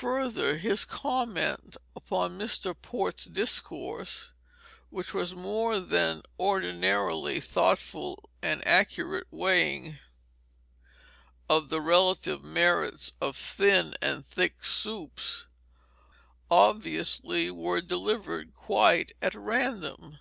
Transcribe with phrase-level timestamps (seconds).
[0.00, 2.74] Further, his comment upon Mr.
[2.80, 4.32] Port's discourse
[4.88, 9.98] which was a more than ordinarily thoughtful and accurate weighing
[11.50, 15.46] of the relative merits of thin and thick soups
[16.50, 20.18] obviously were delivered quite at random.